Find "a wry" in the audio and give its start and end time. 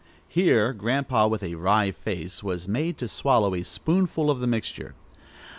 1.43-1.91